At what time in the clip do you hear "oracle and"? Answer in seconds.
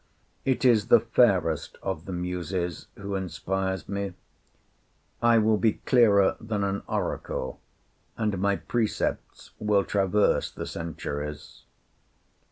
6.87-8.39